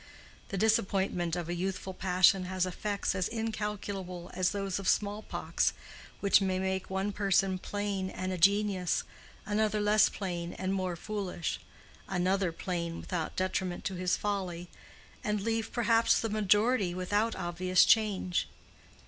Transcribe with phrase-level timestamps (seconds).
[0.49, 5.73] The disappointment of a youthful passion has effects as incalculable as those of small pox
[6.21, 9.03] which may make one person plain and a genius,
[9.45, 11.59] another less plain and more foolish,
[12.09, 14.69] another plain without detriment to his folly,
[15.23, 18.47] and leave perhaps the majority without obvious change.